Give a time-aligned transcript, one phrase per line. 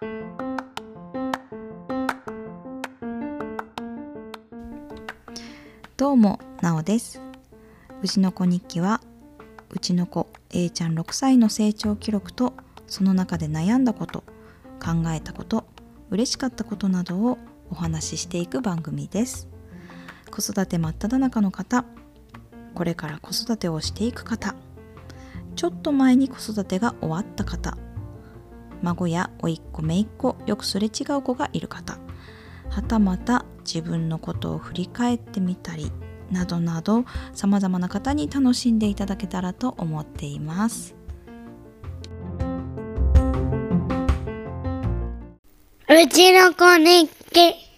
[0.00, 0.06] ど
[6.14, 7.20] うもなおです。
[8.02, 9.02] うちの子日記は
[9.68, 12.54] うちの子 A ちゃん6歳の成長記録と
[12.86, 14.24] その中で悩んだこと
[14.82, 15.66] 考えたこと
[16.08, 17.36] 嬉しかったことなどを
[17.70, 19.48] お話ししていく番組です。
[20.30, 21.84] 子育て真っ只中の方
[22.74, 24.54] これから子育てをしていく方
[25.56, 27.76] ちょっと前に子育てが終わった方
[28.82, 31.98] 孫や甥っ子姪っ子よくすれ違う子がいる方。
[32.70, 35.90] はたまた自分のことを振り返ってみたり
[36.30, 40.94] などなどさまざまな方に楽しんでいただけたらと思っています。
[45.88, 47.70] うちの子日記。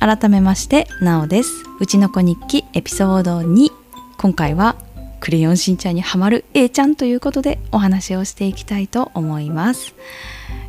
[0.00, 3.70] 改めましてなおですうちの子日記エピソード2
[4.18, 4.76] 今回は
[5.18, 9.94] クレヨンしんちゃんにハマる A ちゃんということでお話をしていきたいと思います。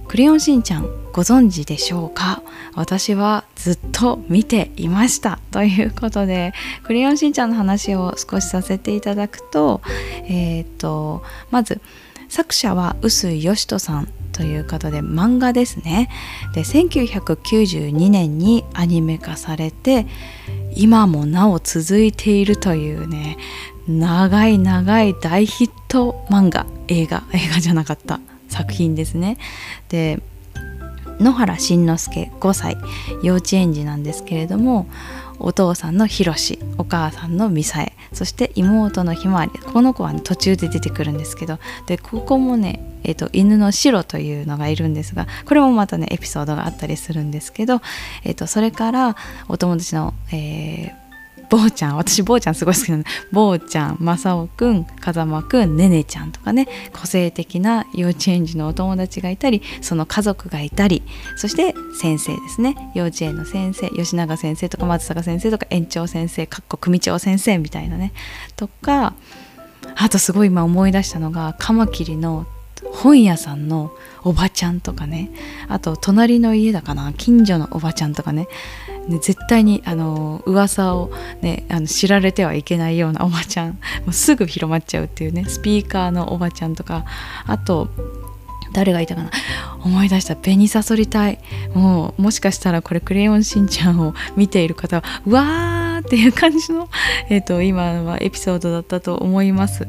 [0.08, 2.42] クレヨンしんちゃんご存知でしょうか？
[2.76, 6.54] 私はずっと見ていましたということで
[6.84, 9.82] クレヨンしんちゃんの話を少しさせていただくと
[10.24, 11.82] えっ、ー、とまず
[12.30, 16.10] 作者は臼井義人さんという方で漫画ですね。
[16.54, 20.08] で1992年にアニメ化されて
[20.76, 23.38] 今もなお続いているというね
[23.88, 27.24] 長い長い大ヒット漫画映画。
[27.34, 28.20] 映画じゃなかった。
[28.50, 29.38] 作品ですね。
[29.90, 30.22] で
[31.20, 32.78] 野原しんのすけ5歳。
[33.24, 34.88] 幼稚園児なんですけれども
[35.44, 47.82] お父さんのひろしお母さんのみさえそして妹のひまわりこの子は、ね、途中で出てくるんですけどでここもね、えーと、犬の白というのがいるんですがこれもまたねエピソードがあったりするんですけど、
[48.24, 49.16] えーと、それから
[49.48, 51.01] お友達の、えー、
[51.52, 61.04] 坊ちゃん私坊ちゃんすごい好きなの坊ちゃん正雄くん風間くんねねちゃんとかね個性的な幼稚園児のお友達がいたりその家族がいたり
[61.36, 62.92] そして先生ですね。
[62.96, 68.14] 幼稚園の先生吉永先生とか松坂先生とか園長先生かっこ組長先生みたいなね。
[68.56, 69.14] とか
[69.96, 72.48] あとすごい今思い出したのがカマキリの
[72.92, 73.92] 本屋さんの
[74.24, 75.32] おばちゃんとかね
[75.68, 78.48] あと隣の家だかな近所のおばちゃんとかね
[79.10, 83.78] 絶対にあの噂を、ね、あの知られてはいけないようなおばちゃんも
[84.10, 87.06] うすぐ広まっちゃうっていうねスピーカーのおばちゃんとか
[87.48, 87.90] あと
[88.74, 89.32] 誰がいたかな
[89.84, 91.40] 思い出した紅さそり隊
[91.74, 96.90] もうもしかしたらこれ「クレヨンしんちゃん」を見ている方はうわーっていう感じの、
[97.30, 99.88] えーと、今はエピソードだったと思います。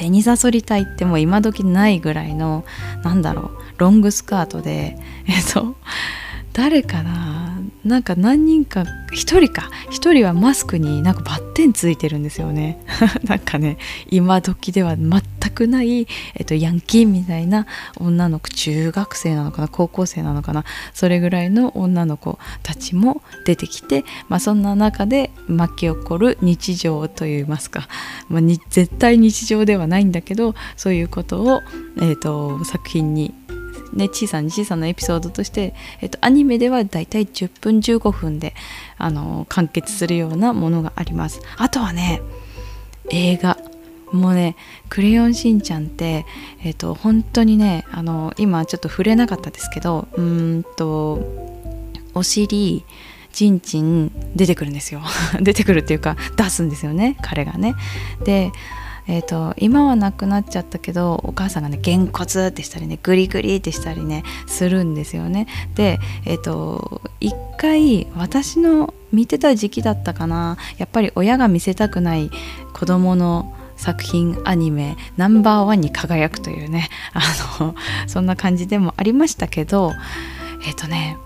[0.00, 2.64] 紅さそり隊ってもう今時ないぐらいの
[3.04, 4.96] なんだろうロングスカートで
[5.26, 5.76] えっと
[6.54, 7.29] 誰かな？
[7.84, 9.70] なんか何人か1人か。
[9.90, 12.84] 1人はマスクになんかバッテンついてるんですよね。
[13.24, 13.78] なんかね
[14.10, 15.22] 今時では全
[15.54, 20.64] くない、えっと、ヤンキーみたいな女の子中学生なのかな高校生なのかな。
[20.92, 27.88] それぐらいの女の子たちも出てきて、まあ、そんな中で巻き起こる日常といいますか、
[28.28, 31.60] まあ、絶対日常ではないんだけどそういうことを、
[32.00, 33.34] えっと、作品に
[33.92, 38.54] ね、小さな小さなエピソードとして、えっと、アニメではだいたい10分15分で
[38.98, 41.40] あの完結するようなものがあります。
[41.56, 42.22] あとはね
[43.10, 43.58] 映画。
[44.12, 44.56] もうね
[44.90, 46.26] 「クレヨンしんちゃん」って、
[46.64, 51.20] えっと、本当にねあの今ちょっと触れなかったですけどうんと
[52.12, 52.84] お尻
[53.32, 55.00] ちんちん出てくるんですよ。
[55.40, 57.74] 出てくるっていうか出すんですよね彼がね。
[58.24, 58.50] で
[59.10, 65.48] えーと、今はなくなっちゃったけどお母さんがねげんこつってしたりねグリグリってしたりねするんですよね。
[65.74, 70.58] でえっ、ー、と一回私の見てた時期だったかな。
[70.78, 72.30] やっぱり親が見せたくない
[72.72, 77.20] 子供の作品アニメナンバーワンに輝くというねあ
[77.60, 77.74] の
[78.06, 79.92] そんな感じでもありましたけど
[80.64, 81.16] えっ、ー、とね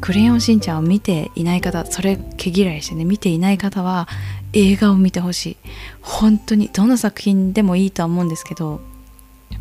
[0.00, 4.08] クレヨンしんちゃんを見ていない方それ毛嫌いしてね見ていない方は
[4.52, 5.56] 映画を見てほしい。
[6.00, 8.80] 本当にどの作品でもいいとは思うんですけど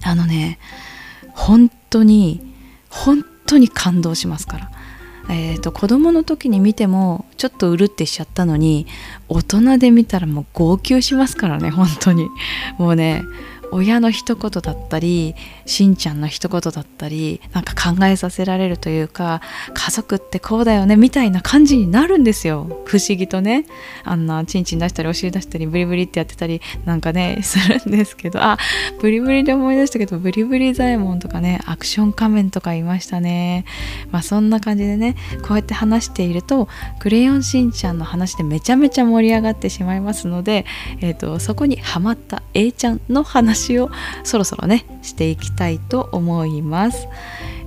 [0.04, 0.60] あのね
[1.34, 2.42] 本当に
[2.90, 4.72] 本当に感動しますから。
[5.32, 8.88] えーと、子供の時に見てもちょっとうるってしちゃったのに
[9.28, 12.28] 大人で見たらもう号泣しますからね本当に。
[12.80, 13.24] もうね
[13.72, 15.36] 親の一言だったり
[15.66, 19.42] しんちゃんの一言だったりなんか考えさせられるというか
[19.74, 22.68] 家族ってこうだよねみたいな感じになるんですよ。
[22.86, 23.66] 不思議とね。
[24.04, 28.42] あんなチンチン出したりお尻出したりブリブリってやってたりなんかねするんですけど。
[28.42, 28.58] あ
[29.00, 33.66] ブリブリで思い出したけどブリブリザエモンとかねアクション仮面とかいましたね。
[34.12, 35.16] まあそんな感じでね
[35.48, 36.68] こうやって話していると
[37.00, 40.66] クレヨンしんちゃんの話でめちゃめちゃ盛り上がってしまいますので、
[41.02, 43.90] えーと、そこにハマった A ちゃんの話を
[44.24, 47.08] そろそろねしていきたいと思います。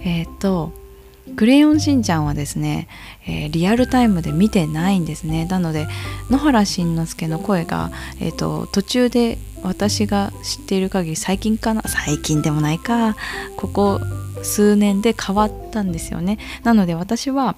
[0.00, 0.72] えっ、ー、と
[1.36, 2.88] クレヨンしんちゃんはですね、
[3.26, 5.46] えー、リアルタイムで見てないんですね。
[5.46, 5.86] なので
[6.30, 7.90] 野原しんのすけの声が、
[8.20, 13.16] えーと、途中で私が知っている限り最近かな最近でもないか
[13.56, 14.00] ここ
[14.42, 16.38] 数年で変わったんですよね。
[16.64, 17.54] なので私は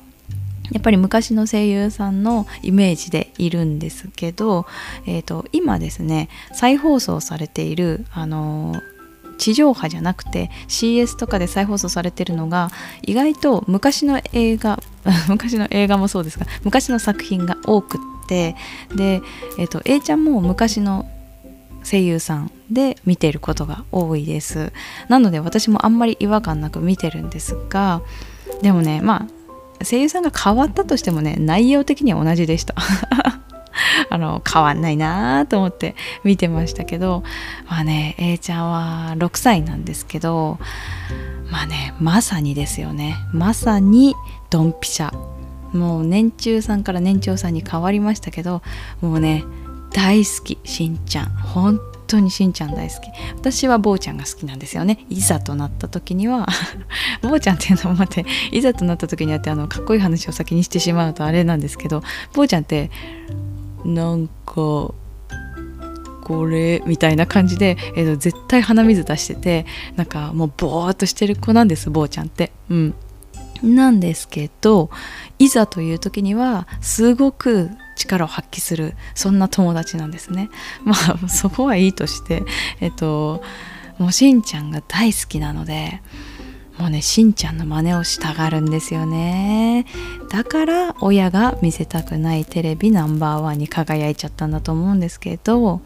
[0.72, 4.66] やっぱり昔の声優さんのイメージでいるんですけど、
[5.06, 8.80] えーと、今ですね再放送されているあの
[9.36, 12.70] 地上波じゃなくて CS とかで再放送されてるのが
[13.02, 14.80] 意外と昔の映画
[15.28, 18.56] 昔の映画もそうですが昔の作品が多くって
[18.94, 19.22] で、
[19.58, 21.06] えーと、A ちゃんも昔の
[21.84, 24.72] 声優さんで見ていることが多いです。
[25.08, 28.00] なので私もあんまり違和感なく見てるんですが
[28.62, 29.43] でもねまあ
[29.84, 32.74] 声優さんが変わったとしてもね内容的には同じでした。
[34.08, 37.24] あの変わんないなと思って見てましたけど
[37.68, 40.58] まあね A ちゃんは6歳なんですけど
[41.50, 43.16] まあねまさにですよね。
[43.32, 44.14] まさに
[44.50, 45.12] ドンピシャ。
[45.72, 48.62] もう年中さんから年長さんに変わりましたけど
[49.00, 49.42] もうね
[49.92, 51.30] 大好きしんちゃん。
[51.30, 51.80] 本
[52.14, 53.08] 当にしんちゃん大好き。
[53.36, 55.04] 私は坊ちゃんが好きなんですよね。
[55.08, 56.46] いざとなった時には
[57.22, 62.02] 坊ちゃんっていうのも待っていざとなった時にあってあのかっこいい話を先にしてしまうとあれなんですけど
[62.32, 62.90] 坊ちゃんって
[63.84, 64.94] なんかこ
[66.46, 72.52] れみたいな感じで、えー、絶対鼻水出しててなんかもうボーっとしてる子なんです坊ちゃんって。
[72.70, 72.94] うん。
[73.62, 74.90] なんですけど
[75.38, 80.50] いざという時にはすごく力を発揮するそんな友達なんですね。
[80.84, 82.42] まあそこはいいとして
[82.80, 83.42] えっと
[83.98, 86.02] もうしんちゃんが大好きなので
[86.78, 89.86] もうねしんちゃんの真似をしたがるんですよね。
[90.30, 95.80] だから親が見せたくないテレビナンバーワンに輝いちゃったんだと思うんですけど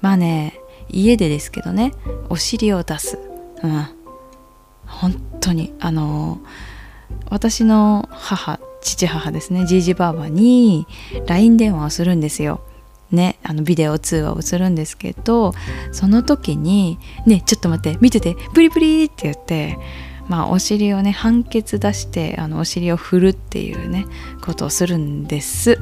[0.00, 0.60] まあね
[0.90, 1.92] 家でですけどね
[2.28, 3.18] お尻を出す。
[3.62, 3.86] うん。
[4.86, 6.40] 本当にあの
[7.30, 10.86] 私の母父母ですねじいじばあばに
[11.26, 12.60] LINE 電話をするんですよ。
[13.10, 15.54] ね、あのビデオ通話をするんですけど
[15.92, 19.78] その時に「ねちょっと待って見ててプリプリ」って言って、
[20.28, 24.04] まあ、お尻をね判決出してあのお尻を振るっていうね
[24.42, 25.78] ことをするんです。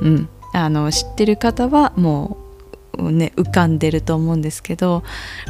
[0.00, 2.43] うん、あの知ってる方はもう
[2.96, 5.02] ね浮かんでると思うんですけど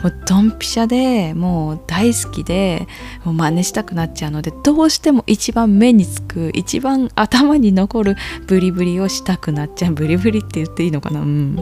[0.02, 2.86] もうドンピシャでもう大好きで
[3.24, 9.92] もう真似したくなっちゃうのでどうしても一番目につく一番頭に残るブリブリをしたくなっちゃう。
[9.92, 11.20] ブリブリって言っていいのかな？
[11.20, 11.56] うん。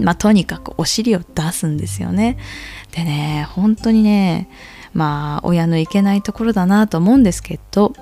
[0.00, 2.36] まあとにかくお尻を出すんですよね。
[2.92, 4.48] でね本当にね
[4.92, 7.92] まあ親のいけないところだなと思うんですけど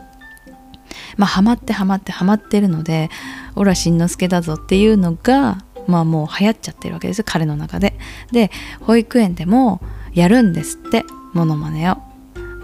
[1.17, 3.11] まあハマってハマってハマってるので
[3.57, 7.95] 「オラしんのすけだぞ」っていうのがまあもう流行っちゃってるわけです彼の中で。
[8.31, 8.51] で
[8.81, 9.81] 保育園でも
[10.13, 12.13] やるんですってモノマネを。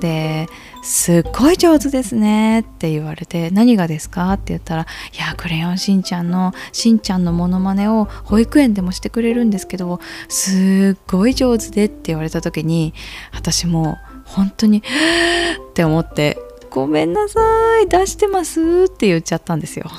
[0.00, 0.46] で
[0.82, 12.94] すっごい上手ですねって言われて何がですかって言ったら「いやクレヨンしんちゃんのしんちゃんのモノマネを保育園でもしてくれるんですけどすっごい上手で」って言われた時に
[13.32, 14.78] 私も本当に
[15.70, 16.38] って思って
[16.70, 17.40] 「ごめんなさ
[17.80, 19.90] い出してます」って言っちゃったんですよ。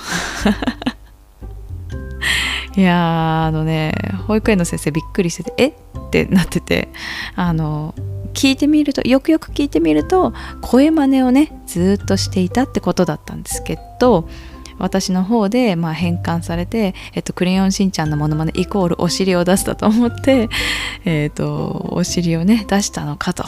[2.79, 3.93] いやあのね
[4.25, 5.67] 保育園の先生びっくりしててえ？
[5.67, 6.87] ってなってて
[7.35, 7.94] あの
[8.33, 14.30] 聞いてみるとよくよく聞いてみると声真似をねずっとしていたってことだったんですけど
[14.77, 20.47] 私の方で、まあ、変換されて、えっと、クレヨンしんちゃんのものまねイコールお尻を出したと思って、
[21.04, 23.44] えっと、お尻をね出したのかと。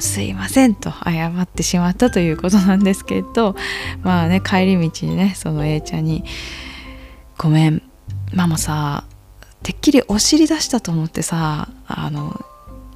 [0.00, 3.54] すいませんと謝ってしまったということなんですけど
[4.02, 6.24] まあね帰り道にねその A ちゃんに
[7.36, 7.82] 「ごめん
[8.34, 9.04] ママさ
[9.62, 12.44] てっきりお尻出したと思ってさあの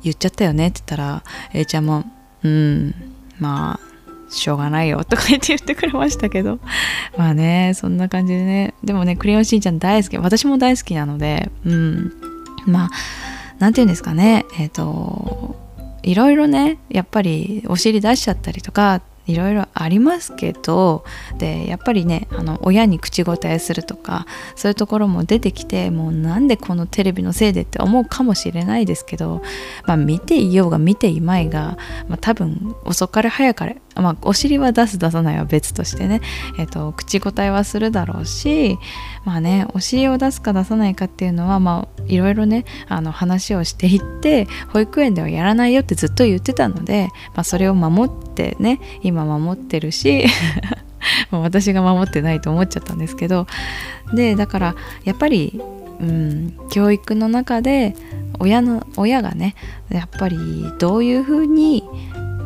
[0.03, 2.05] 言っちゃったよねって言ったら A ちゃんも
[2.43, 2.95] 「うん
[3.39, 6.59] まあしょうがないよ」とか言って言ってくれましたけど。
[7.17, 8.75] まあねそんな感じでね。
[8.85, 10.19] でもねクレヨンしんちゃん大好き。
[10.19, 12.13] 私も大好きなのでうん。
[12.67, 12.91] まあ
[13.59, 14.45] 何て言うんですかね。
[14.59, 15.57] えっ、ー、と
[16.03, 21.05] いろいろねやっぱりお尻出しちゃったりとかいろいろありますけど
[21.39, 29.43] でやっぱりねあの親に口答えするとかそういうところも出てきてもうなんでこのテレビのせいでって思うかもしれないですけど、
[29.85, 31.77] まあ、見ていようが見ていまいが、
[32.09, 36.21] まあ、多分遅かれ早かれ、まあ、お尻は出す出さないは別としてね、
[36.59, 38.79] えーと、口答えはするだろうし
[39.25, 50.27] まあねお尻を出すか出さないかっていうのはまあいろいろねあの話をしていって保育園ではやらないよってずっと言ってたので、まあ、それを守ってね今守ってるし
[51.31, 53.47] 私が守ってないと思っちゃったんですけど
[54.13, 54.75] でだから
[55.05, 55.61] やっぱり、
[56.01, 57.95] うん、教育の中で
[58.39, 59.55] 親の親がね
[59.89, 60.37] やっぱり
[60.79, 61.83] どういうふうに、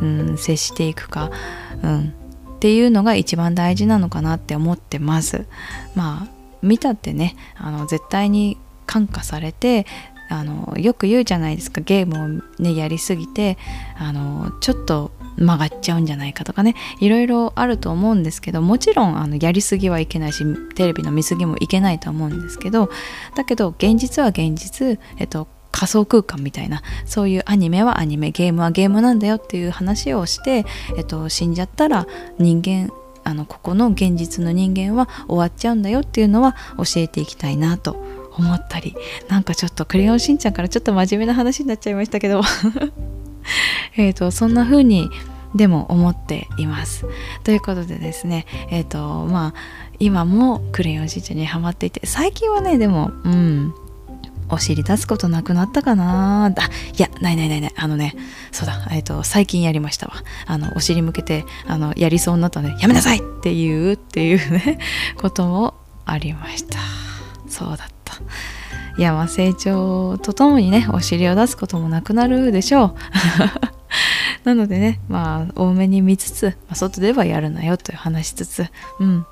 [0.00, 1.30] うん、接していくか、
[1.83, 2.14] うん、
[2.57, 5.47] っていうのが一番大事なのかなって思ってます。
[5.95, 6.28] まあ
[6.62, 9.87] 見たってねあの絶対に感化されて
[10.28, 11.80] あのよく言うじゃないですか。
[11.80, 13.59] ゲームをねやりすぎて
[13.99, 16.75] あのちょっと曲がっちゃうんじゃないかとかね。
[17.00, 22.90] いろいろあると思うんですけどもちろんあのやりすぎはいけないしテレビの見過ぎもいけないと思うんですけど
[23.35, 25.49] だけど現実は現実、えっと、
[25.81, 30.67] 仮想空間みたいなそういうアニメはアニメゲームはゲームなんだよっていう話をして、
[30.99, 32.07] えっと、死んじゃったら
[32.39, 32.93] 人間
[33.25, 37.93] あのここの現実の人間は終わっちゃうんだよっていうのは教えていきたいなと
[38.37, 38.95] 思ったり
[39.29, 42.43] なんかちょっと「クレヨンしんちゃん」からちょっと真面目な話になっちゃいましたけど
[43.97, 45.09] えとそんな風に
[45.55, 47.07] でも思っています。
[47.43, 49.55] ということでですねえっ、ー、とまあ
[49.99, 53.75] 今もクレヨンしんちゃんにハマっていて最近はねでもうん
[54.50, 56.47] お尻出すことなくなったかな？
[56.47, 56.54] あい
[57.00, 57.73] やないないないない。
[57.76, 58.14] あのね
[58.52, 58.87] そうだ。
[58.90, 60.14] えっ、ー、と最近やりましたわ。
[60.47, 64.78] あのお尻向けてあのやりそうになったのでやめなさいって言うっていうね
[65.16, 66.78] こともありました。
[67.49, 68.14] そうだった。
[68.99, 73.80] いやまあ成長とともにねお尻を出すこともなくなるでしょう。
[74.44, 78.66] なのでねまあ多めに見つつ、まあ、外ではやるなよという話しつつ
[78.99, 79.26] うん。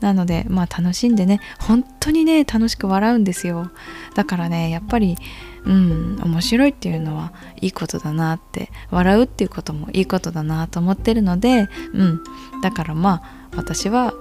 [0.00, 3.70] なのでまあ楽しんでね本当にね楽しく笑うんですよ。
[4.14, 5.16] だからねやっぱり
[5.64, 12.20] うん面白いっていうのはいいことだなって笑うっていうこともいいことだなと思ってるのでうん。
[12.62, 14.14] だからまあ私は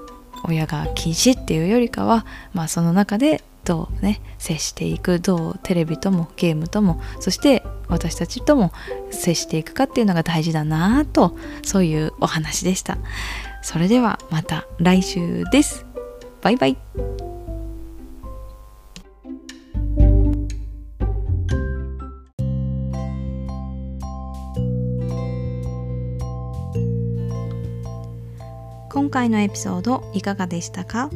[0.44, 8.72] 親が禁止っていうよりかはまあその中でどうね接していくどうテレビともゲームともそして私たちとも
[9.12, 12.98] 接していくかっていうのが大事だなとそういうお話でした。
[13.62, 15.86] それではまた来週です。
[16.42, 16.78] バイバイ。
[28.90, 31.10] 今回のエピソードいかがでしたか？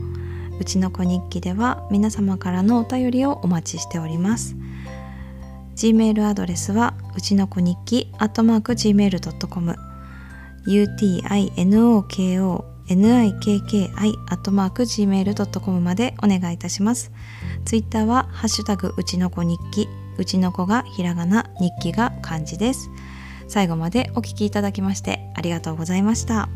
[0.62, 4.56] うちの子日記では皆様からのお便りをお待ちしております
[5.76, 9.76] Gmail アドレスはうちの子日記アットマーク Gmail.com
[10.68, 17.12] utinoko nikki アットマーク gmail.com までお願いいたします。
[17.66, 19.88] ツイッターはハッシュタグうちの子日記、
[20.18, 22.90] うちの子がひらがな、日記が漢字です。
[23.48, 26.50] 最後までお聞きいただきましてありがとうございました。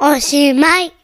[0.00, 0.97] おしまい。